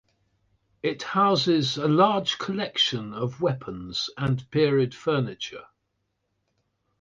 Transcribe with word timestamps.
It 0.81 1.03
houses 1.03 1.77
a 1.77 1.87
large 1.87 2.39
collection 2.39 3.13
of 3.13 3.39
weapons 3.39 4.09
and 4.17 4.49
period 4.49 4.95
furniture. 4.95 5.65